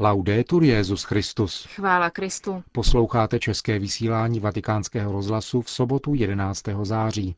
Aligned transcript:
Laudetur 0.00 0.64
Jezus 0.64 1.04
Christus. 1.04 1.66
Chvála 1.74 2.10
Kristu. 2.10 2.62
Posloucháte 2.72 3.38
české 3.38 3.78
vysílání 3.78 4.40
Vatikánského 4.40 5.12
rozhlasu 5.12 5.62
v 5.62 5.70
sobotu 5.70 6.14
11. 6.14 6.62
září. 6.82 7.36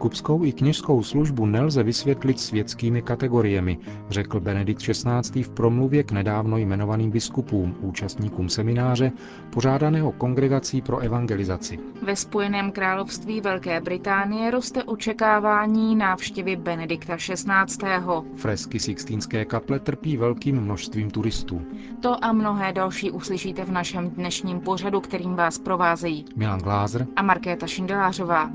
Biskupskou 0.00 0.44
i 0.44 0.52
kněžskou 0.52 1.02
službu 1.02 1.46
nelze 1.46 1.82
vysvětlit 1.82 2.40
světskými 2.40 3.02
kategoriemi, 3.02 3.78
řekl 4.10 4.40
Benedikt 4.40 4.82
XVI. 4.82 5.42
v 5.42 5.50
promluvě 5.50 6.02
k 6.02 6.12
nedávno 6.12 6.56
jmenovaným 6.58 7.10
biskupům, 7.10 7.76
účastníkům 7.80 8.48
semináře, 8.48 9.12
pořádaného 9.52 10.12
kongregací 10.12 10.82
pro 10.82 10.98
evangelizaci. 10.98 11.78
Ve 12.02 12.16
Spojeném 12.16 12.72
království 12.72 13.40
Velké 13.40 13.80
Británie 13.80 14.50
roste 14.50 14.84
očekávání 14.84 15.96
návštěvy 15.96 16.56
Benedikta 16.56 17.16
XVI. 17.16 17.90
Fresky 18.36 18.78
Sixtínské 18.78 19.44
kaple 19.44 19.78
trpí 19.80 20.16
velkým 20.16 20.60
množstvím 20.60 21.10
turistů. 21.10 21.62
To 22.00 22.24
a 22.24 22.32
mnohé 22.32 22.72
další 22.72 23.10
uslyšíte 23.10 23.64
v 23.64 23.70
našem 23.70 24.10
dnešním 24.10 24.60
pořadu, 24.60 25.00
kterým 25.00 25.34
vás 25.34 25.58
provázejí 25.58 26.24
Milan 26.36 26.60
Glázer 26.60 27.06
a 27.16 27.22
Markéta 27.22 27.66
Šindelářová. 27.66 28.50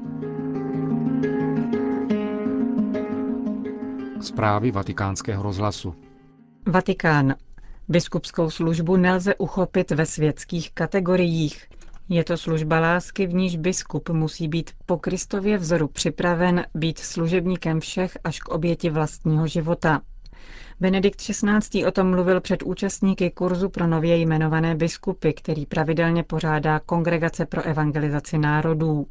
Zprávy 4.26 4.72
vatikánského 4.72 5.44
rozhlasu. 5.44 5.96
Vatikán. 6.68 7.36
Biskupskou 7.88 8.50
službu 8.50 8.98
nelze 8.98 9.36
uchopit 9.36 9.92
ve 9.92 10.06
světských 10.06 10.72
kategoriích. 10.74 11.68
Je 12.10 12.24
to 12.24 12.38
služba 12.38 12.80
lásky, 12.80 13.28
v 13.28 13.34
níž 13.34 13.58
biskup 13.58 14.10
musí 14.10 14.48
být 14.48 14.72
po 14.86 14.98
Kristově 14.98 15.58
vzoru 15.58 15.88
připraven 15.88 16.66
být 16.76 17.00
služebníkem 17.00 17.80
všech 17.80 18.18
až 18.24 18.40
k 18.40 18.48
oběti 18.48 18.90
vlastního 18.90 19.48
života. 19.48 20.02
Benedikt 20.80 21.22
XVI. 21.22 21.86
o 21.86 21.92
tom 21.92 22.10
mluvil 22.10 22.42
před 22.42 22.64
účastníky 22.64 23.32
kurzu 23.32 23.70
pro 23.70 23.88
nově 23.88 24.18
jmenované 24.18 24.76
biskupy, 24.76 25.34
který 25.34 25.66
pravidelně 25.66 26.24
pořádá 26.24 26.80
Kongregace 26.80 27.46
pro 27.46 27.62
evangelizaci 27.62 28.38
národů. 28.38 29.08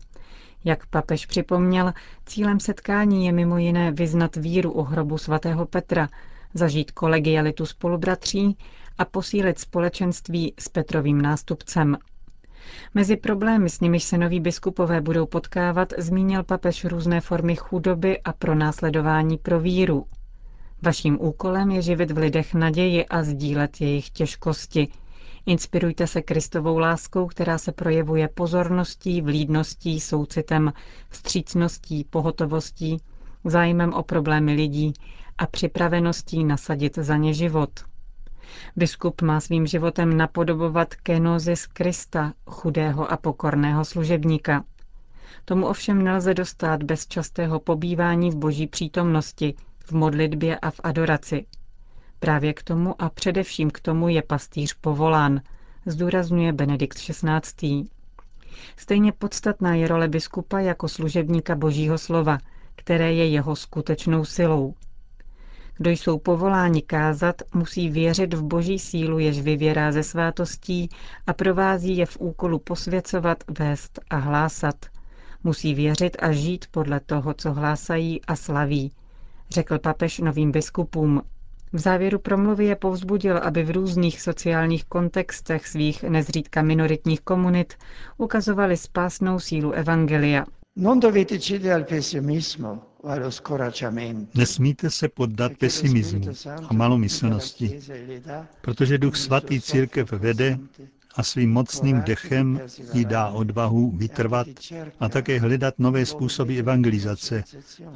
Jak 0.64 0.86
papež 0.86 1.26
připomněl, 1.26 1.92
cílem 2.26 2.60
setkání 2.60 3.26
je 3.26 3.32
mimo 3.32 3.58
jiné 3.58 3.92
vyznat 3.92 4.36
víru 4.36 4.72
u 4.72 4.82
hrobu 4.82 5.18
svatého 5.18 5.66
Petra, 5.66 6.08
zažít 6.54 6.90
kolegialitu 6.90 7.66
spolubratří 7.66 8.58
a 8.98 9.04
posílit 9.04 9.58
společenství 9.58 10.54
s 10.58 10.68
Petrovým 10.68 11.22
nástupcem. 11.22 11.98
Mezi 12.94 13.16
problémy, 13.16 13.70
s 13.70 13.80
nimiž 13.80 14.04
se 14.04 14.18
noví 14.18 14.40
biskupové 14.40 15.00
budou 15.00 15.26
potkávat, 15.26 15.92
zmínil 15.98 16.42
papež 16.42 16.84
různé 16.84 17.20
formy 17.20 17.56
chudoby 17.56 18.20
a 18.20 18.32
pronásledování 18.32 19.38
pro 19.38 19.60
víru. 19.60 20.06
Vaším 20.82 21.18
úkolem 21.20 21.70
je 21.70 21.82
živit 21.82 22.10
v 22.10 22.18
lidech 22.18 22.54
naději 22.54 23.06
a 23.06 23.22
sdílet 23.22 23.80
jejich 23.80 24.10
těžkosti– 24.10 24.88
Inspirujte 25.46 26.06
se 26.06 26.22
Kristovou 26.22 26.78
láskou, 26.78 27.26
která 27.26 27.58
se 27.58 27.72
projevuje 27.72 28.28
pozorností, 28.28 29.22
vlídností, 29.22 30.00
soucitem, 30.00 30.72
vstřícností, 31.08 32.04
pohotovostí, 32.04 32.96
zájmem 33.44 33.92
o 33.92 34.02
problémy 34.02 34.52
lidí 34.54 34.92
a 35.38 35.46
připraveností 35.46 36.44
nasadit 36.44 36.94
za 36.98 37.16
ně 37.16 37.34
život. 37.34 37.70
Biskup 38.76 39.22
má 39.22 39.40
svým 39.40 39.66
životem 39.66 40.16
napodobovat 40.16 40.94
kenozis 40.94 41.66
Krista, 41.66 42.32
chudého 42.50 43.12
a 43.12 43.16
pokorného 43.16 43.84
služebníka. 43.84 44.64
Tomu 45.44 45.66
ovšem 45.66 46.04
nelze 46.04 46.34
dostat 46.34 46.82
bez 46.82 47.06
častého 47.06 47.60
pobývání 47.60 48.30
v 48.30 48.36
boží 48.36 48.66
přítomnosti, 48.66 49.54
v 49.84 49.92
modlitbě 49.92 50.58
a 50.58 50.70
v 50.70 50.80
adoraci– 50.84 51.46
Právě 52.24 52.55
k 52.55 52.62
tomu 52.62 53.02
a 53.02 53.08
především 53.11 53.70
k 53.70 53.80
tomu 53.80 54.08
je 54.08 54.23
pastýř 54.23 54.74
povolán, 54.80 55.40
zdůrazňuje 55.86 56.52
Benedikt 56.52 56.98
XVI. 56.98 57.85
Stejně 58.77 59.12
podstatná 59.12 59.74
je 59.74 59.89
role 59.89 60.08
biskupa 60.08 60.61
jako 60.61 60.89
služebníka 60.89 61.55
božího 61.55 61.98
slova, 61.98 62.39
které 62.77 63.13
je 63.13 63.29
jeho 63.29 63.57
skutečnou 63.57 64.24
silou. 64.24 64.74
Kdo 65.77 65.90
jsou 65.90 66.18
povoláni 66.18 66.83
kázat, 66.83 67.42
musí 67.55 67.89
věřit 67.89 68.34
v 68.34 68.42
boží 68.42 68.79
sílu, 68.79 69.18
jež 69.18 69.40
vyvěrá 69.40 69.92
ze 69.92 70.02
svátostí 70.02 70.89
a 71.27 71.33
provází 71.33 71.96
je 71.96 72.07
v 72.07 72.17
úkolu 72.20 72.58
posvěcovat, 72.58 73.45
vést 73.58 74.01
a 74.11 74.17
hlásat. 74.17 74.86
Musí 75.42 75.74
věřit 75.74 76.17
a 76.23 76.33
žít 76.33 76.64
podle 76.70 77.01
toho, 77.01 77.34
co 77.34 77.52
hlásají 77.52 78.20
a 78.24 78.36
slaví, 78.36 78.92
řekl 79.51 79.79
papež 79.79 80.18
novým 80.18 80.52
biskupům 80.52 81.23
v 81.74 81.79
závěru 81.79 82.18
promluvy 82.18 82.64
je 82.67 82.77
povzbudil, 82.77 83.39
aby 83.39 83.62
v 83.62 83.70
různých 83.70 84.20
sociálních 84.20 84.85
kontextech 84.85 85.68
svých 85.68 86.02
nezřídka 86.02 86.62
minoritních 86.62 87.20
komunit 87.20 87.74
ukazovali 88.18 88.77
spásnou 88.77 89.39
sílu 89.40 89.73
Evangelia. 89.73 90.45
Nesmíte 94.34 94.90
se 94.90 95.08
poddat 95.08 95.52
pesimismu 95.58 96.20
a 96.68 96.73
malomyslnosti, 96.73 97.80
protože 98.61 98.98
Duch 98.98 99.17
Svatý 99.17 99.61
církev 99.61 100.13
vede 100.13 100.58
a 101.17 101.23
svým 101.23 101.52
mocným 101.52 102.02
dechem 102.02 102.61
jí 102.92 103.05
dá 103.05 103.29
odvahu 103.29 103.91
vytrvat 103.97 104.47
a 105.01 105.08
také 105.08 105.41
hledat 105.41 105.75
nové 105.79 106.07
způsoby 106.07 106.58
evangelizace, 106.58 107.45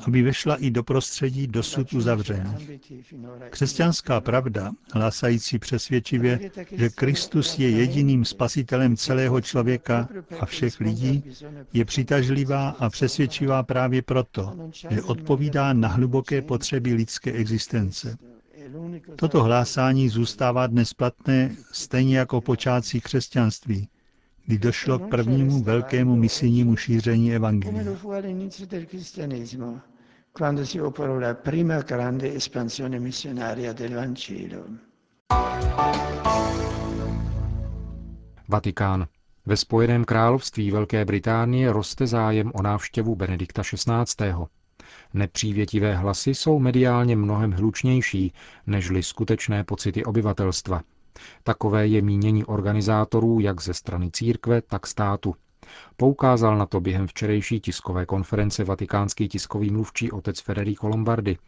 aby 0.07 0.23
vešla 0.23 0.57
i 0.57 0.71
do 0.71 0.83
prostředí 0.83 1.47
dosud 1.47 1.93
uzavřených. 1.93 2.71
Křesťanská 3.51 4.21
pravda, 4.21 4.73
hlásající 4.95 5.59
přesvědčivě, 5.59 6.51
že 6.73 6.89
Kristus 6.89 7.59
je 7.59 7.71
jediným 7.71 8.25
spasitelem 8.25 8.97
celého 8.97 9.41
člověka 9.41 10.09
a 10.41 10.47
všech 10.47 10.81
lidí, 10.81 11.25
je 11.73 11.85
přitažlivá 11.85 12.69
a 12.69 12.91
přesvědčivá 12.91 13.63
právě 13.63 14.03
proto, 14.03 14.57
že 14.91 15.03
odpovídá 15.03 15.73
na 15.73 15.89
hluboké 15.89 16.43
potřeby 16.43 16.95
lidské 16.95 17.33
existence. 17.33 18.17
Toto 19.17 19.43
hlásání 19.43 20.09
zůstává 20.09 20.67
dnes 20.67 20.95
platné 20.95 21.57
stejně 21.73 22.19
jako 22.19 22.41
počátcí 22.41 23.01
křesťanství, 23.01 23.89
kdy 24.47 24.59
došlo 24.59 24.99
k 24.99 25.09
prvnímu 25.09 25.63
velkému 25.63 26.17
misijnímu 26.17 26.77
šíření 26.77 27.35
evangelia. 27.35 27.97
Vatikán. 38.49 39.07
Ve 39.47 39.57
Spojeném 39.57 40.05
království 40.05 40.71
Velké 40.71 41.05
Británie 41.05 41.73
roste 41.73 42.07
zájem 42.07 42.53
o 42.55 42.63
návštěvu 42.63 43.17
Benedikta 43.17 43.63
XVI. 43.63 44.33
Nepřívětivé 45.15 45.97
hlasy 45.97 46.35
jsou 46.35 46.59
mediálně 46.59 47.17
mnohem 47.17 47.53
hlučnější 47.53 48.33
nežli 48.67 49.03
skutečné 49.03 49.65
pocity 49.65 50.05
obyvatelstva. 50.05 50.83
Takové 51.43 51.87
je 51.87 52.03
mínění 52.03 52.45
organizátorů 52.45 53.41
jak 53.41 53.61
ze 53.63 53.75
strany 53.75 54.11
církve, 54.11 54.63
tak 54.63 54.87
státu. 54.87 55.35
Poukázal 55.97 56.59
na 56.59 56.67
to 56.67 56.81
během 56.81 57.07
včerejší 57.07 57.61
tiskové 57.61 58.07
konference 58.07 58.65
vatikánský 58.65 59.29
tiskový 59.29 59.71
mluvčí 59.71 60.13
otec 60.13 60.41
Federico 60.41 60.89
Lombardi. 60.89 61.39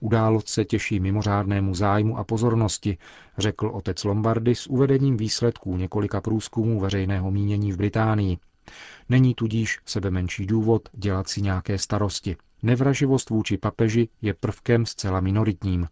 Událost 0.00 0.48
se 0.48 0.64
těší 0.64 1.00
mimořádnému 1.00 1.74
zájmu 1.74 2.18
a 2.18 2.24
pozornosti, 2.24 2.98
řekl 3.38 3.66
otec 3.66 4.04
Lombardi 4.04 4.54
s 4.54 4.66
uvedením 4.66 5.16
výsledků 5.16 5.76
několika 5.76 6.20
průzkumů 6.20 6.80
veřejného 6.80 7.30
mínění 7.30 7.72
v 7.72 7.76
Británii. 7.76 8.38
Není 9.08 9.34
tudíž 9.34 9.78
sebe 9.86 10.10
menší 10.10 10.46
důvod 10.46 10.88
dělat 10.92 11.28
si 11.28 11.42
nějaké 11.42 11.78
starosti. 11.78 12.36
Nevraživost 12.62 13.30
vůči 13.30 13.58
papeži 13.58 14.08
je 14.22 14.34
prvkem 14.34 14.86
zcela 14.86 15.20
minoritním. 15.20 15.88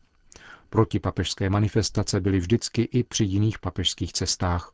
Protipapežské 0.70 1.50
manifestace 1.50 2.20
byly 2.20 2.38
vždycky 2.38 2.82
i 2.82 3.02
při 3.04 3.24
jiných 3.24 3.58
papežských 3.58 4.12
cestách. 4.12 4.72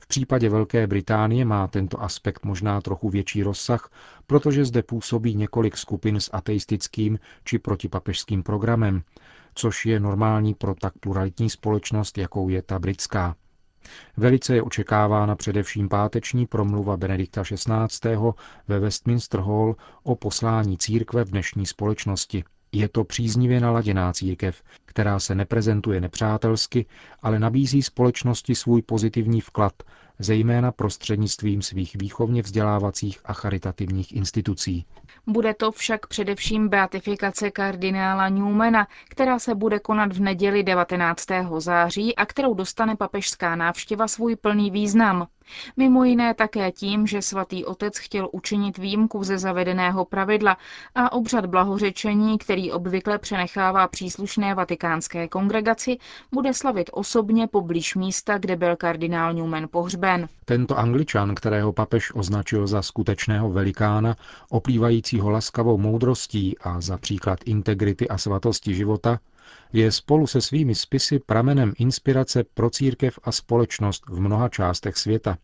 V 0.00 0.06
případě 0.06 0.48
Velké 0.48 0.86
Británie 0.86 1.44
má 1.44 1.66
tento 1.66 2.02
aspekt 2.02 2.44
možná 2.44 2.80
trochu 2.80 3.08
větší 3.08 3.42
rozsah, 3.42 3.90
protože 4.26 4.64
zde 4.64 4.82
působí 4.82 5.34
několik 5.34 5.76
skupin 5.76 6.20
s 6.20 6.30
ateistickým 6.32 7.18
či 7.44 7.58
protipapežským 7.58 8.42
programem, 8.42 9.02
což 9.54 9.86
je 9.86 10.00
normální 10.00 10.54
pro 10.54 10.74
tak 10.74 10.98
pluralitní 10.98 11.50
společnost, 11.50 12.18
jakou 12.18 12.48
je 12.48 12.62
ta 12.62 12.78
britská. 12.78 13.36
Velice 14.16 14.54
je 14.54 14.62
očekávána 14.62 15.36
především 15.36 15.88
páteční 15.88 16.46
promluva 16.46 16.96
Benedikta 16.96 17.42
XVI. 17.42 18.16
ve 18.68 18.78
Westminster 18.78 19.40
Hall 19.40 19.76
o 20.02 20.16
poslání 20.16 20.78
církve 20.78 21.24
v 21.24 21.30
dnešní 21.30 21.66
společnosti. 21.66 22.44
Je 22.72 22.88
to 22.88 23.04
příznivě 23.04 23.60
naladěná 23.60 24.12
církev, 24.12 24.62
která 24.84 25.18
se 25.20 25.34
neprezentuje 25.34 26.00
nepřátelsky, 26.00 26.86
ale 27.22 27.38
nabízí 27.38 27.82
společnosti 27.82 28.54
svůj 28.54 28.82
pozitivní 28.82 29.40
vklad, 29.40 29.72
zejména 30.20 30.72
prostřednictvím 30.72 31.62
svých 31.62 31.96
výchovně 31.96 32.42
vzdělávacích 32.42 33.20
a 33.24 33.32
charitativních 33.32 34.12
institucí. 34.16 34.86
Bude 35.26 35.54
to 35.54 35.72
však 35.72 36.06
především 36.06 36.68
beatifikace 36.68 37.50
kardinála 37.50 38.28
Newmana, 38.28 38.86
která 39.08 39.38
se 39.38 39.54
bude 39.54 39.78
konat 39.78 40.12
v 40.12 40.20
neděli 40.20 40.62
19. 40.62 41.26
září 41.58 42.16
a 42.16 42.26
kterou 42.26 42.54
dostane 42.54 42.96
papežská 42.96 43.56
návštěva 43.56 44.08
svůj 44.08 44.36
plný 44.36 44.70
význam. 44.70 45.26
Mimo 45.76 46.04
jiné 46.04 46.34
také 46.34 46.72
tím, 46.72 47.06
že 47.06 47.22
svatý 47.22 47.64
otec 47.64 47.98
chtěl 47.98 48.28
učinit 48.32 48.78
výjimku 48.78 49.24
ze 49.24 49.38
zavedeného 49.38 50.04
pravidla 50.04 50.56
a 50.94 51.12
obřad 51.12 51.46
blahořečení, 51.46 52.38
který 52.38 52.72
obvykle 52.72 53.18
přenechává 53.18 53.88
příslušné 53.88 54.54
vatikánské 54.54 55.28
kongregaci, 55.28 55.98
bude 56.32 56.54
slavit 56.54 56.90
osobně 56.92 57.46
poblíž 57.46 57.94
místa, 57.94 58.38
kde 58.38 58.56
byl 58.56 58.76
kardinál 58.76 59.34
Newman 59.34 59.68
pohřben. 59.70 60.09
Tento 60.44 60.78
angličan, 60.78 61.34
kterého 61.34 61.72
papež 61.72 62.14
označil 62.14 62.66
za 62.66 62.82
skutečného 62.82 63.50
velikána, 63.52 64.16
oplývajícího 64.48 65.30
laskavou 65.30 65.78
moudrostí 65.78 66.58
a 66.58 66.80
za 66.80 66.98
příklad 66.98 67.38
integrity 67.44 68.08
a 68.08 68.18
svatosti 68.18 68.74
života, 68.74 69.20
je 69.72 69.92
spolu 69.92 70.26
se 70.26 70.40
svými 70.40 70.74
spisy 70.74 71.18
pramenem 71.18 71.72
inspirace 71.78 72.44
pro 72.54 72.70
církev 72.70 73.18
a 73.24 73.32
společnost 73.32 74.04
v 74.08 74.20
mnoha 74.20 74.48
částech 74.48 74.96
světa 74.96 75.38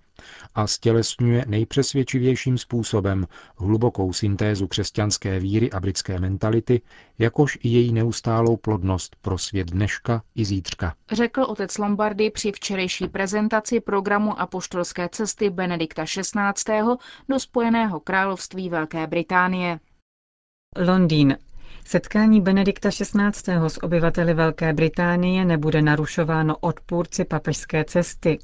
a 0.54 0.66
stělesňuje 0.66 1.44
nejpřesvědčivějším 1.48 2.58
způsobem 2.58 3.26
hlubokou 3.56 4.12
syntézu 4.12 4.66
křesťanské 4.66 5.40
víry 5.40 5.72
a 5.72 5.80
britské 5.80 6.18
mentality, 6.18 6.80
jakož 7.18 7.58
i 7.62 7.68
její 7.68 7.92
neustálou 7.92 8.56
plodnost 8.56 9.16
pro 9.20 9.38
svět 9.38 9.70
dneška 9.70 10.22
i 10.34 10.44
zítřka. 10.44 10.94
Řekl 11.12 11.42
otec 11.42 11.78
Lombardy 11.78 12.30
při 12.30 12.52
včerejší 12.52 13.08
prezentaci 13.08 13.80
programu 13.80 14.40
apoštolské 14.40 15.08
cesty 15.08 15.50
Benedikta 15.50 16.04
XVI. 16.04 16.80
do 17.28 17.40
Spojeného 17.40 18.00
království 18.00 18.68
Velké 18.68 19.06
Británie. 19.06 19.80
Londýn. 20.86 21.36
Setkání 21.88 22.40
Benedikta 22.40 22.90
XVI. 22.90 23.52
s 23.68 23.82
obyvateli 23.82 24.34
Velké 24.34 24.72
Británie 24.72 25.44
nebude 25.44 25.82
narušováno 25.82 26.56
odpůrci 26.56 27.24
papežské 27.24 27.84
cesty. 27.84 28.38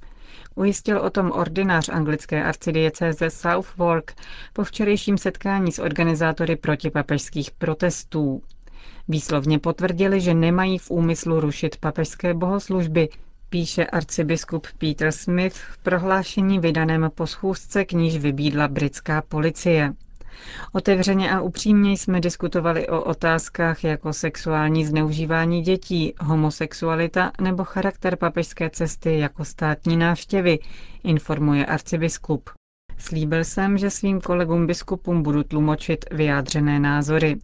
Ujistil 0.55 0.99
o 0.99 1.11
tom 1.11 1.33
ordinář 1.33 1.89
anglické 1.89 2.45
arcidiecéze 2.45 3.31
Southwark 3.31 4.15
po 4.53 4.65
včerejším 4.65 5.19
setkání 5.19 5.73
s 5.73 5.79
organizátory 5.79 6.57
protipapežských 6.57 7.51
protestů. 7.51 8.43
Výslovně 9.09 9.59
potvrdili, 9.59 10.21
že 10.21 10.35
nemají 10.35 10.79
v 10.79 10.91
úmyslu 10.91 11.41
rušit 11.41 11.77
papežské 11.77 12.35
bohoslužby, 12.35 13.09
píše 13.49 13.87
arcibiskup 13.87 14.67
Peter 14.79 15.13
Smith 15.13 15.55
v 15.57 15.79
prohlášení 15.79 16.59
vydaném 16.59 17.11
po 17.15 17.27
schůzce, 17.27 17.85
k 17.85 17.93
níž 17.93 18.17
vybídla 18.19 18.69
britská 18.69 19.23
policie. 19.29 19.93
Otevřeně 20.73 21.33
a 21.33 21.41
upřímně 21.41 21.93
jsme 21.93 22.21
diskutovali 22.21 22.89
o 22.89 23.03
otázkách 23.03 23.85
jako 23.85 24.13
sexuální 24.13 24.87
zneužívání 24.87 25.63
dětí, 25.63 26.15
homosexualita 26.21 27.33
nebo 27.41 27.65
charakter 27.65 28.17
papežské 28.17 28.71
cesty 28.71 29.19
jako 29.19 29.45
státní 29.45 29.97
návštěvy, 29.97 30.59
informuje 31.05 31.67
arcibiskup. 31.67 32.51
Slíbil 32.99 33.45
jsem, 33.45 33.79
že 33.79 33.91
svým 33.91 34.21
kolegům 34.21 34.67
biskupům 34.67 35.23
budu 35.23 35.43
tlumočit 35.43 36.05
vyjádřené 36.11 36.81
názory. 36.81 37.37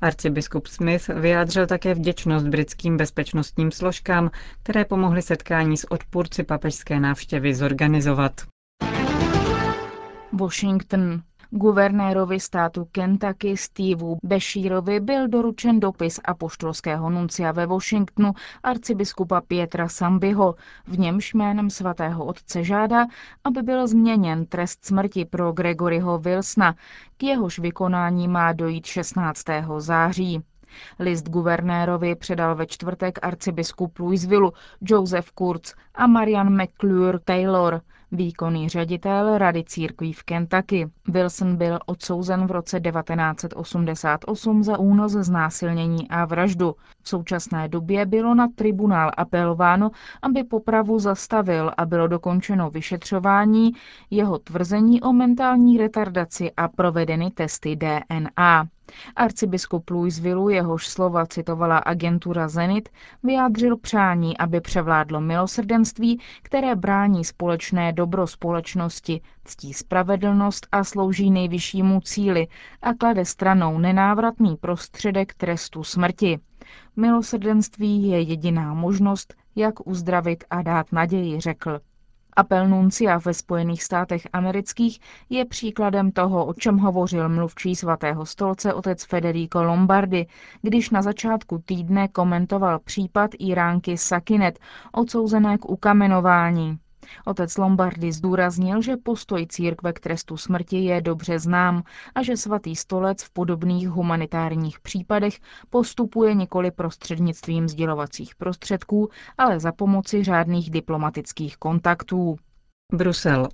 Arcibiskup 0.00 0.66
Smith 0.66 1.08
vyjádřil 1.08 1.66
také 1.66 1.94
vděčnost 1.94 2.46
britským 2.46 2.96
bezpečnostním 2.96 3.70
složkám, 3.70 4.30
které 4.62 4.84
pomohly 4.84 5.22
setkání 5.22 5.76
s 5.76 5.90
odpůrci 5.90 6.42
papežské 6.42 7.00
návštěvy 7.00 7.54
zorganizovat. 7.54 8.32
Washington. 10.32 11.22
Guvernérovi 11.54 12.40
státu 12.40 12.88
Kentucky 12.92 13.56
Steveu 13.56 14.18
Beshirovi 14.22 15.00
byl 15.00 15.28
doručen 15.28 15.80
dopis 15.80 16.20
apoštolského 16.24 17.10
nuncia 17.10 17.52
ve 17.52 17.66
Washingtonu 17.66 18.32
arcibiskupa 18.62 19.40
Pietra 19.40 19.88
Sambiho, 19.88 20.54
v 20.86 20.98
němž 20.98 21.34
jménem 21.34 21.70
svatého 21.70 22.24
otce 22.24 22.64
žádá, 22.64 23.06
aby 23.44 23.62
byl 23.62 23.86
změněn 23.86 24.46
trest 24.46 24.84
smrti 24.84 25.24
pro 25.24 25.52
Gregoryho 25.52 26.18
Wilsona, 26.18 26.74
k 27.16 27.22
jehož 27.22 27.58
vykonání 27.58 28.28
má 28.28 28.52
dojít 28.52 28.86
16. 28.86 29.44
září. 29.78 30.42
List 30.98 31.28
guvernérovi 31.28 32.14
předal 32.14 32.54
ve 32.54 32.66
čtvrtek 32.66 33.18
arcibiskup 33.22 33.98
Louisville 33.98 34.50
Joseph 34.80 35.30
Kurz 35.30 35.74
a 35.94 36.06
Marian 36.06 36.62
McClure 36.62 37.18
Taylor, 37.18 37.80
výkonný 38.12 38.68
ředitel 38.68 39.38
Rady 39.38 39.64
církví 39.64 40.12
v 40.12 40.22
Kentucky. 40.22 40.90
Wilson 41.08 41.56
byl 41.56 41.78
odsouzen 41.86 42.46
v 42.46 42.50
roce 42.50 42.80
1988 42.80 44.62
za 44.64 44.78
únos, 44.78 45.12
znásilnění 45.12 46.08
a 46.08 46.24
vraždu. 46.24 46.74
V 47.02 47.08
současné 47.08 47.68
době 47.68 48.06
bylo 48.06 48.34
na 48.34 48.48
tribunál 48.54 49.10
apelováno, 49.16 49.90
aby 50.22 50.44
popravu 50.44 50.98
zastavil 50.98 51.72
a 51.76 51.86
bylo 51.86 52.06
dokončeno 52.08 52.70
vyšetřování 52.70 53.72
jeho 54.10 54.38
tvrzení 54.38 55.00
o 55.00 55.12
mentální 55.12 55.78
retardaci 55.78 56.52
a 56.56 56.68
provedeny 56.68 57.30
testy 57.30 57.76
DNA. 57.76 58.66
Arcibiskup 59.16 59.90
Louisville, 59.90 60.54
jehož 60.54 60.88
slova 60.88 61.26
citovala 61.26 61.78
agentura 61.78 62.48
Zenit, 62.48 62.88
vyjádřil 63.22 63.76
přání, 63.76 64.38
aby 64.38 64.60
převládlo 64.60 65.20
milosrdenství, 65.20 66.20
které 66.42 66.76
brání 66.76 67.24
společné 67.24 67.92
dobro 67.92 68.26
společnosti, 68.26 69.20
ctí 69.44 69.72
spravedlnost 69.72 70.66
a 70.72 70.84
slouží 70.84 71.30
nejvyššímu 71.30 72.00
cíli 72.00 72.46
a 72.82 72.94
klade 72.94 73.24
stranou 73.24 73.78
nenávratný 73.78 74.56
prostředek 74.56 75.34
trestu 75.34 75.84
smrti. 75.84 76.38
Milosrdenství 76.96 78.08
je 78.08 78.20
jediná 78.20 78.74
možnost, 78.74 79.34
jak 79.56 79.86
uzdravit 79.86 80.44
a 80.50 80.62
dát 80.62 80.92
naději, 80.92 81.40
řekl. 81.40 81.80
Apel 82.36 82.68
Nuncia 82.68 83.18
ve 83.18 83.34
Spojených 83.34 83.82
státech 83.82 84.26
amerických 84.32 85.00
je 85.30 85.44
příkladem 85.44 86.12
toho, 86.12 86.46
o 86.46 86.54
čem 86.54 86.78
hovořil 86.78 87.28
mluvčí 87.28 87.76
svatého 87.76 88.26
stolce 88.26 88.74
otec 88.74 89.04
Federico 89.04 89.62
Lombardi, 89.62 90.26
když 90.62 90.90
na 90.90 91.02
začátku 91.02 91.62
týdne 91.64 92.08
komentoval 92.08 92.78
případ 92.78 93.30
Iránky 93.38 93.98
Sakinet, 93.98 94.58
odsouzené 94.92 95.58
k 95.58 95.70
ukamenování. 95.70 96.78
Otec 97.26 97.56
Lombardy 97.58 98.12
zdůraznil, 98.12 98.82
že 98.82 98.96
postoj 98.96 99.46
církve 99.46 99.92
k 99.92 100.00
trestu 100.00 100.36
smrti 100.36 100.78
je 100.84 101.00
dobře 101.00 101.38
znám 101.38 101.82
a 102.14 102.22
že 102.22 102.36
svatý 102.36 102.76
stolec 102.76 103.22
v 103.22 103.30
podobných 103.30 103.88
humanitárních 103.88 104.80
případech 104.80 105.40
postupuje 105.70 106.34
nikoli 106.34 106.70
prostřednictvím 106.70 107.68
sdělovacích 107.68 108.34
prostředků, 108.34 109.08
ale 109.38 109.60
za 109.60 109.72
pomoci 109.72 110.24
řádných 110.24 110.70
diplomatických 110.70 111.56
kontaktů. 111.56 112.36
Brusel. 112.92 113.48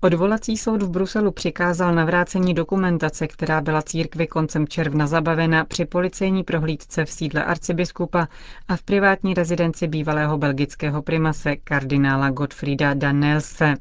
Odvolací 0.00 0.56
soud 0.56 0.82
v 0.82 0.90
Bruselu 0.90 1.30
přikázal 1.32 1.94
navrácení 1.94 2.54
dokumentace, 2.54 3.26
která 3.28 3.60
byla 3.60 3.82
církvi 3.82 4.26
koncem 4.26 4.68
června 4.68 5.06
zabavena 5.06 5.64
při 5.64 5.84
policejní 5.84 6.44
prohlídce 6.44 7.04
v 7.04 7.10
sídle 7.10 7.44
arcibiskupa 7.44 8.28
a 8.68 8.76
v 8.76 8.82
privátní 8.82 9.34
rezidenci 9.34 9.86
bývalého 9.88 10.38
belgického 10.38 11.02
primase 11.02 11.56
kardinála 11.56 12.30
Gottfrieda 12.30 12.94
Dannelse. 12.94 13.74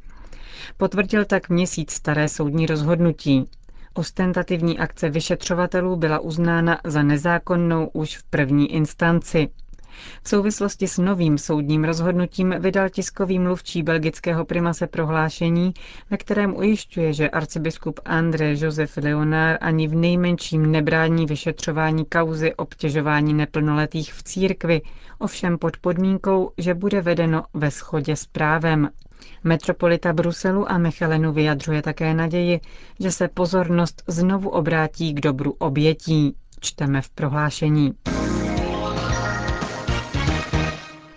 Potvrdil 0.77 1.25
tak 1.25 1.49
měsíc 1.49 1.91
staré 1.91 2.29
soudní 2.29 2.65
rozhodnutí. 2.65 3.49
Ostentativní 3.93 4.79
akce 4.79 5.09
vyšetřovatelů 5.09 5.95
byla 5.95 6.19
uznána 6.19 6.79
za 6.83 7.03
nezákonnou 7.03 7.89
už 7.93 8.17
v 8.17 8.23
první 8.23 8.71
instanci. 8.73 9.49
V 10.23 10.29
souvislosti 10.29 10.87
s 10.87 10.97
novým 10.97 11.37
soudním 11.37 11.83
rozhodnutím 11.83 12.55
vydal 12.59 12.89
tiskový 12.89 13.39
mluvčí 13.39 13.83
belgického 13.83 14.45
primase 14.45 14.87
prohlášení, 14.87 15.73
ve 16.09 16.17
kterém 16.17 16.55
ujišťuje, 16.55 17.13
že 17.13 17.29
arcibiskup 17.29 17.99
André 18.05 18.53
Joseph 18.57 18.97
Leonard 18.97 19.57
ani 19.61 19.87
v 19.87 19.95
nejmenším 19.95 20.71
nebrání 20.71 21.25
vyšetřování 21.25 22.05
kauzy 22.05 22.55
obtěžování 22.55 23.33
neplnoletých 23.33 24.13
v 24.13 24.23
církvi, 24.23 24.81
ovšem 25.19 25.57
pod 25.57 25.77
podmínkou, 25.77 26.51
že 26.57 26.73
bude 26.73 27.01
vedeno 27.01 27.43
ve 27.53 27.69
shodě 27.71 28.15
s 28.15 28.25
právem. 28.25 28.89
Metropolita 29.43 30.13
Bruselu 30.13 30.71
a 30.71 30.77
Mechelenu 30.77 31.33
vyjadřuje 31.33 31.81
také 31.81 32.13
naději, 32.13 32.59
že 32.99 33.11
se 33.11 33.27
pozornost 33.27 34.03
znovu 34.07 34.49
obrátí 34.49 35.13
k 35.13 35.21
dobru 35.21 35.51
obětí, 35.51 36.35
čteme 36.59 37.01
v 37.01 37.09
prohlášení. 37.09 37.93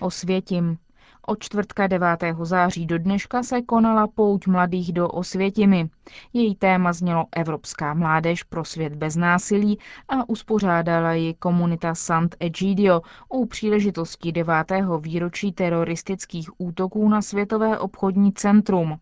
Osvětim. 0.01 0.79
Od 1.27 1.39
čtvrtka 1.43 1.87
9. 1.87 2.07
září 2.43 2.87
do 2.87 2.99
dneška 2.99 3.43
se 3.43 3.63
konala 3.63 4.07
pouť 4.07 4.47
mladých 4.47 4.93
do 4.93 5.09
Osvětimi. 5.09 5.91
Její 6.33 6.55
téma 6.55 6.93
znělo 6.93 7.25
Evropská 7.37 7.95
mládež 7.95 8.43
pro 8.43 8.65
svět 8.65 8.95
bez 8.95 9.17
násilí 9.17 9.79
a 10.09 10.29
uspořádala 10.29 11.13
ji 11.13 11.35
komunita 11.35 11.95
Sant 11.95 12.37
Egidio 12.41 13.01
u 13.29 13.47
příležitosti 13.47 14.33
9. 14.33 14.55
výročí 15.01 15.53
teroristických 15.53 16.51
útoků 16.61 17.09
na 17.09 17.23
Světové 17.23 17.79
obchodní 17.79 18.33
centrum. 18.33 18.99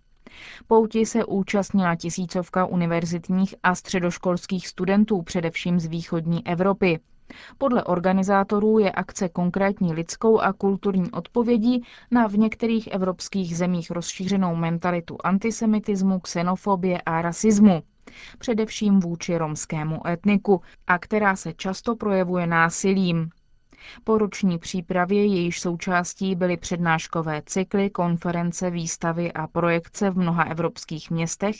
Pouti 0.67 1.07
se 1.07 1.25
účastnila 1.25 1.95
tisícovka 1.97 2.67
univerzitních 2.67 3.55
a 3.63 3.75
středoškolských 3.75 4.69
studentů, 4.69 5.23
především 5.23 5.81
z 5.81 5.87
východní 5.87 6.47
Evropy. 6.47 7.01
Podle 7.59 7.85
organizátorů 7.85 8.79
je 8.79 8.93
akce 8.93 9.29
konkrétní 9.29 9.93
lidskou 9.93 10.41
a 10.41 10.53
kulturní 10.53 11.11
odpovědí 11.11 11.83
na 12.11 12.27
v 12.27 12.39
některých 12.39 12.87
evropských 12.87 13.57
zemích 13.57 13.91
rozšířenou 13.91 14.55
mentalitu 14.57 15.17
antisemitismu, 15.25 16.21
xenofobie 16.21 17.01
a 17.01 17.23
rasismu 17.23 17.83
především 18.39 19.01
vůči 19.01 19.37
romskému 19.39 20.07
etniku, 20.09 20.61
a 20.87 20.99
která 20.99 21.37
se 21.37 21.53
často 21.53 21.97
projevuje 21.97 22.47
násilím. 22.47 23.31
Po 24.05 24.19
roční 24.19 24.59
přípravě 24.59 25.27
jejíž 25.27 25.61
součástí 25.61 26.35
byly 26.35 26.57
přednáškové 26.57 27.43
cykly, 27.47 27.91
konference, 27.91 28.71
výstavy 28.71 29.33
a 29.33 29.47
projekce 29.47 30.11
v 30.11 30.19
mnoha 30.19 30.43
evropských 30.45 31.11
městech, 31.11 31.57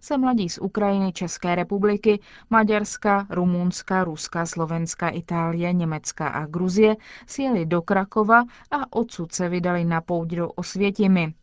se 0.00 0.18
mladí 0.18 0.48
z 0.48 0.58
Ukrajiny, 0.58 1.12
České 1.12 1.54
republiky, 1.54 2.20
Maďarska, 2.50 3.26
Rumunska, 3.30 4.04
Ruska, 4.04 4.46
Slovenska, 4.46 5.08
Itálie, 5.08 5.72
Německa 5.72 6.28
a 6.28 6.46
Gruzie 6.46 6.96
sjeli 7.26 7.66
do 7.66 7.82
Krakova 7.82 8.44
a 8.70 8.92
odsud 8.92 9.32
se 9.32 9.48
vydali 9.48 9.84
na 9.84 10.00
pouť 10.00 10.28
do 10.28 10.48
Osvětimi. 10.52 11.34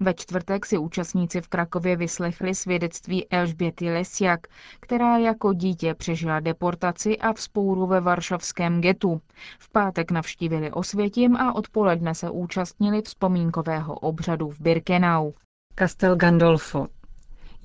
Ve 0.00 0.14
čtvrtek 0.14 0.66
si 0.66 0.78
účastníci 0.78 1.40
v 1.40 1.48
Krakově 1.48 1.96
vyslechli 1.96 2.54
svědectví 2.54 3.30
Elžběty 3.30 3.90
Lesiak, 3.90 4.46
která 4.80 5.18
jako 5.18 5.52
dítě 5.52 5.94
přežila 5.94 6.40
deportaci 6.40 7.18
a 7.18 7.32
vzpouru 7.32 7.86
ve 7.86 8.00
varšavském 8.00 8.80
getu. 8.80 9.20
V 9.58 9.70
pátek 9.72 10.10
navštívili 10.10 10.72
Osvětím 10.72 11.36
a 11.36 11.54
odpoledne 11.54 12.14
se 12.14 12.30
účastnili 12.30 13.02
vzpomínkového 13.02 13.94
obřadu 13.94 14.50
v 14.50 14.60
Birkenau. 14.60 15.32
Castel 15.78 16.16
Gandolfo. 16.16 16.86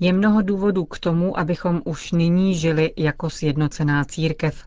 Je 0.00 0.12
mnoho 0.12 0.42
důvodů 0.42 0.84
k 0.84 0.98
tomu, 0.98 1.38
abychom 1.38 1.82
už 1.84 2.12
nyní 2.12 2.54
žili 2.54 2.92
jako 2.96 3.30
sjednocená 3.30 4.04
církev, 4.04 4.64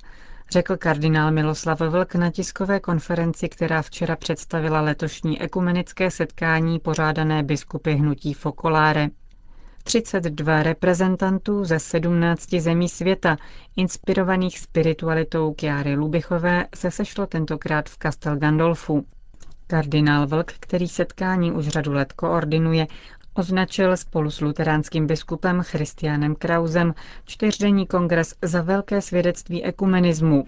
řekl 0.51 0.77
kardinál 0.77 1.31
Miloslav 1.31 1.79
Vlk 1.79 2.15
na 2.15 2.31
tiskové 2.31 2.79
konferenci, 2.79 3.49
která 3.49 3.81
včera 3.81 4.15
představila 4.15 4.81
letošní 4.81 5.41
ekumenické 5.41 6.11
setkání 6.11 6.79
pořádané 6.79 7.43
biskupy 7.43 7.91
hnutí 7.93 8.33
Fokoláre. 8.33 9.09
32 9.83 10.63
reprezentantů 10.63 11.63
ze 11.65 11.79
17 11.79 12.49
zemí 12.59 12.89
světa, 12.89 13.37
inspirovaných 13.75 14.59
spiritualitou 14.59 15.53
Kiary 15.53 15.95
Lubichové, 15.95 16.65
se 16.75 16.91
sešlo 16.91 17.27
tentokrát 17.27 17.89
v 17.89 17.97
Castel 17.97 18.37
Gandolfu. 18.37 19.05
Kardinál 19.67 20.27
Vlk, 20.27 20.53
který 20.59 20.87
setkání 20.87 21.51
už 21.51 21.67
řadu 21.67 21.93
let 21.93 22.13
koordinuje, 22.13 22.87
Označil 23.37 23.97
spolu 23.97 24.31
s 24.31 24.41
luteránským 24.41 25.07
biskupem 25.07 25.61
Christianem 25.63 26.35
Krausem 26.35 26.93
čtyřdenní 27.25 27.87
kongres 27.87 28.35
za 28.41 28.61
velké 28.61 29.01
svědectví 29.01 29.63
ekumenismu. 29.63 30.45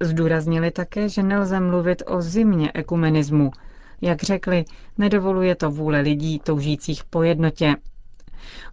Zdůraznili 0.00 0.70
také, 0.70 1.08
že 1.08 1.22
nelze 1.22 1.60
mluvit 1.60 2.02
o 2.06 2.22
zimně 2.22 2.70
ekumenismu. 2.74 3.50
Jak 4.00 4.22
řekli, 4.22 4.64
nedovoluje 4.98 5.54
to 5.54 5.70
vůle 5.70 6.00
lidí 6.00 6.38
toužících 6.38 7.04
po 7.04 7.22
jednotě. 7.22 7.76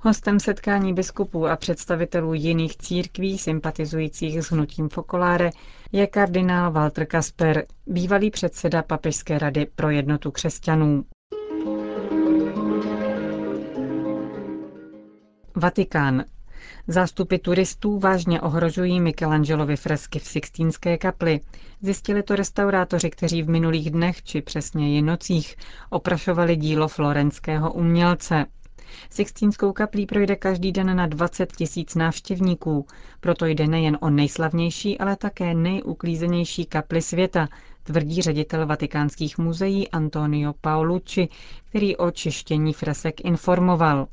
Hostem 0.01 0.39
setkání 0.39 0.93
biskupů 0.93 1.47
a 1.47 1.55
představitelů 1.55 2.33
jiných 2.33 2.77
církví 2.77 3.37
sympatizujících 3.37 4.43
s 4.43 4.51
hnutím 4.51 4.89
Fokoláre 4.89 5.49
je 5.91 6.07
kardinál 6.07 6.71
Walter 6.71 7.05
Kasper, 7.05 7.65
bývalý 7.87 8.31
předseda 8.31 8.83
Papežské 8.83 9.39
rady 9.39 9.67
pro 9.75 9.89
jednotu 9.89 10.31
křesťanů. 10.31 11.03
Vatikán. 15.55 16.24
Zástupy 16.88 17.38
turistů 17.38 18.00
vážně 18.00 18.41
ohrožují 18.41 19.00
Michelangelovy 19.00 19.75
fresky 19.75 20.19
v 20.19 20.27
Sixtínské 20.27 20.97
kapli. 20.97 21.39
Zjistili 21.81 22.24
to 22.24 22.35
restaurátoři, 22.35 23.09
kteří 23.09 23.43
v 23.43 23.50
minulých 23.50 23.91
dnech, 23.91 24.24
či 24.24 24.41
přesněji 24.41 25.01
nocích, 25.01 25.55
oprašovali 25.89 26.55
dílo 26.55 26.88
florenského 26.88 27.74
umělce. 27.74 28.45
Sixtínskou 29.10 29.74
kaplí 29.74 30.06
projde 30.06 30.36
každý 30.36 30.72
den 30.72 30.96
na 30.96 31.08
20 31.08 31.51
tisíc 31.56 31.96
návštěvníků, 31.96 32.86
proto 33.20 33.46
jde 33.46 33.68
nejen 33.68 33.98
o 34.01 34.10
nejslavnější, 34.10 34.98
ale 35.00 35.15
také 35.15 35.54
nejuklízenější 35.54 36.65
kapli 36.65 37.01
světa, 37.01 37.48
tvrdí 37.84 38.22
ředitel 38.22 38.65
vatikánských 38.68 39.38
muzeí 39.38 39.89
Antonio 39.92 40.54
Paolucci, 40.62 41.27
který 41.70 41.98
o 41.98 42.12
čištění 42.12 42.74
fresek 42.74 43.22
informoval. 43.25 44.08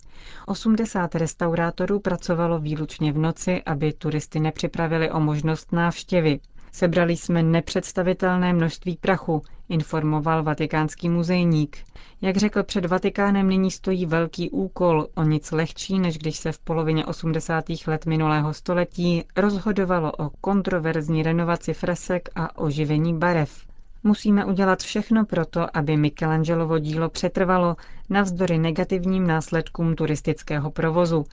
80 0.47 1.14
restaurátorů 1.14 2.00
pracovalo 2.00 2.59
výlučně 2.59 3.12
v 3.12 3.19
noci, 3.19 3.62
aby 3.67 3.93
turisty 3.93 4.41
nepřipravili 4.41 5.11
o 5.11 5.21
možnost 5.21 5.73
návštěvy. 5.73 6.41
Sebrali 6.73 7.17
jsme 7.17 7.43
nepředstavitelné 7.43 8.52
množství 8.52 8.97
prachu, 9.00 9.43
informoval 9.69 10.43
vatikánský 10.43 11.09
muzejník. 11.09 11.76
Jak 12.21 12.37
řekl 12.37 12.62
před 12.62 12.87
Vatikánem, 12.87 13.49
nyní 13.49 13.71
stojí 13.71 14.07
velký 14.07 14.50
úkol, 14.50 15.07
o 15.14 15.23
nic 15.23 15.50
lehčí, 15.50 15.99
než 15.99 16.19
když 16.19 16.37
se 16.37 16.52
v 16.52 16.59
polovině 16.59 17.07
80. 17.07 17.64
let 17.87 18.07
minulého 18.07 18.55
století 18.55 19.25
rozhodovalo 19.37 20.12
o 20.12 20.31
kontroverzní 20.41 21.23
renovaci 21.23 21.75
fresek 21.75 22.29
a 22.35 22.59
oživení 22.59 23.19
barev. 23.19 23.67
Musíme 24.02 24.45
udělat 24.45 24.83
všechno 24.83 25.25
proto, 25.25 25.76
aby 25.76 25.97
Michelangelovo 25.97 26.79
dílo 26.79 27.09
přetrvalo 27.09 27.76
navzdory 28.11 28.59
negativním 28.59 29.26
následkům 29.26 29.95
turistického 29.97 30.71
provozu, 30.71 31.25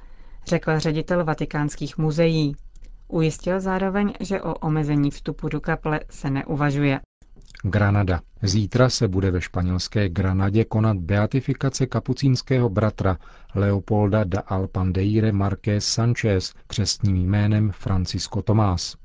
řekl 0.48 0.80
ředitel 0.80 1.26
vatikánských 1.26 1.98
muzeí. 1.98 2.56
Ujistil 3.12 3.60
zároveň, 3.60 4.14
že 4.20 4.42
o 4.42 4.54
omezení 4.54 5.12
vstupu 5.12 5.50
do 5.50 5.62
kaple 5.62 6.00
se 6.10 6.30
neuvažuje. 6.30 7.00
Granada. 7.64 8.22
Zítra 8.42 8.90
se 8.90 9.08
bude 9.08 9.32
ve 9.32 9.42
španělské 9.42 10.10
Granadě 10.10 10.66
konat 10.66 10.98
beatifikace 10.98 11.86
kapucínského 11.86 12.70
bratra 12.70 13.18
Leopolda 13.56 14.24
da 14.24 14.40
Alpandeire 14.40 15.32
Marqués 15.32 15.86
Sanchez 15.86 16.54
křestním 16.68 17.16
jménem 17.16 17.72
Francisco 17.72 18.42
Tomás. 18.42 18.96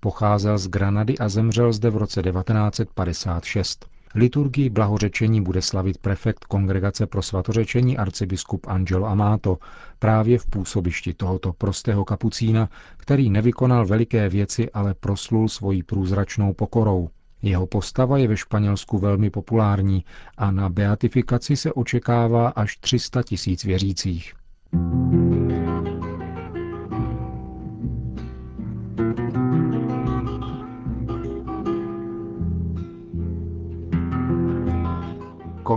Pocházel 0.00 0.58
z 0.58 0.68
Granady 0.68 1.18
a 1.18 1.28
zemřel 1.28 1.72
zde 1.72 1.90
v 1.90 1.96
roce 1.96 2.22
1956. 2.22 3.86
Liturgii 4.14 4.70
blahořečení 4.70 5.40
bude 5.40 5.62
slavit 5.62 5.98
prefekt 5.98 6.44
Kongregace 6.44 7.06
pro 7.06 7.22
svatořečení 7.22 7.98
arcibiskup 7.98 8.66
Angelo 8.66 9.06
Amato 9.06 9.58
právě 9.98 10.38
v 10.38 10.46
působišti 10.46 11.14
tohoto 11.14 11.52
prostého 11.52 12.04
kapucína, 12.04 12.68
který 12.96 13.30
nevykonal 13.30 13.86
veliké 13.86 14.28
věci, 14.28 14.70
ale 14.70 14.94
proslul 14.94 15.48
svojí 15.48 15.82
průzračnou 15.82 16.52
pokorou. 16.52 17.08
Jeho 17.42 17.66
postava 17.66 18.18
je 18.18 18.28
ve 18.28 18.36
Španělsku 18.36 18.98
velmi 18.98 19.30
populární 19.30 20.04
a 20.38 20.50
na 20.50 20.68
beatifikaci 20.68 21.56
se 21.56 21.72
očekává 21.72 22.48
až 22.48 22.76
300 22.76 23.22
tisíc 23.22 23.64
věřících. 23.64 24.34